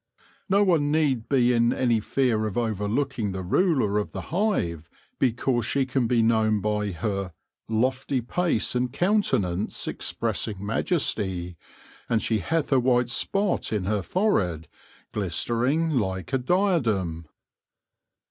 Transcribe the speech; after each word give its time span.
No 0.49 0.63
one 0.63 0.91
need 0.91 1.29
be 1.29 1.53
in 1.53 1.71
any 1.71 1.99
fear 1.99 2.47
of 2.47 2.57
overlooking 2.57 3.33
the 3.33 3.43
ruler 3.43 3.99
of 3.99 4.13
the 4.13 4.33
hive 4.33 4.89
because 5.19 5.67
she 5.67 5.85
can 5.85 6.07
be 6.07 6.23
known 6.23 6.59
by 6.59 6.89
her" 6.89 7.33
lofty 7.69 8.19
pace 8.19 8.73
and 8.73 8.91
countenance 8.91 9.87
expressing 9.87 10.65
Majesty, 10.65 11.55
and 12.09 12.19
she 12.19 12.39
hath 12.39 12.71
a 12.71 12.79
white 12.79 13.09
spot 13.09 13.71
in 13.71 13.83
her 13.83 14.01
forehead 14.01 14.67
glistering 15.11 15.91
like 15.91 16.33
a 16.33 16.39
Diadem.' 16.39 17.27